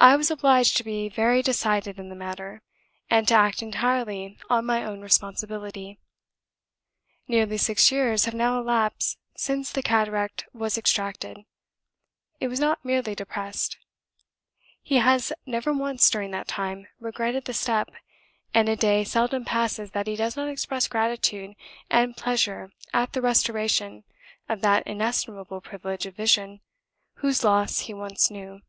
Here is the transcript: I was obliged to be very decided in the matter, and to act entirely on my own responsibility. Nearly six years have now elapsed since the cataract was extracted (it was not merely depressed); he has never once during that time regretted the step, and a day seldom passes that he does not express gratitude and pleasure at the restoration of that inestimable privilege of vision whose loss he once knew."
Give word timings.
I 0.00 0.14
was 0.14 0.30
obliged 0.30 0.76
to 0.76 0.84
be 0.84 1.08
very 1.08 1.42
decided 1.42 1.98
in 1.98 2.08
the 2.08 2.14
matter, 2.14 2.62
and 3.10 3.26
to 3.26 3.34
act 3.34 3.62
entirely 3.62 4.38
on 4.48 4.64
my 4.64 4.84
own 4.84 5.00
responsibility. 5.00 5.98
Nearly 7.26 7.56
six 7.58 7.90
years 7.90 8.24
have 8.26 8.32
now 8.32 8.60
elapsed 8.60 9.18
since 9.36 9.72
the 9.72 9.82
cataract 9.82 10.46
was 10.52 10.78
extracted 10.78 11.38
(it 12.38 12.46
was 12.46 12.60
not 12.60 12.84
merely 12.84 13.16
depressed); 13.16 13.76
he 14.84 14.98
has 14.98 15.32
never 15.46 15.72
once 15.72 16.08
during 16.08 16.30
that 16.30 16.46
time 16.46 16.86
regretted 17.00 17.46
the 17.46 17.52
step, 17.52 17.90
and 18.54 18.68
a 18.68 18.76
day 18.76 19.02
seldom 19.02 19.44
passes 19.44 19.90
that 19.90 20.06
he 20.06 20.14
does 20.14 20.36
not 20.36 20.48
express 20.48 20.86
gratitude 20.86 21.56
and 21.90 22.16
pleasure 22.16 22.70
at 22.94 23.14
the 23.14 23.20
restoration 23.20 24.04
of 24.48 24.60
that 24.60 24.86
inestimable 24.86 25.60
privilege 25.60 26.06
of 26.06 26.14
vision 26.14 26.60
whose 27.14 27.42
loss 27.42 27.80
he 27.80 27.94
once 27.94 28.30
knew." 28.30 28.60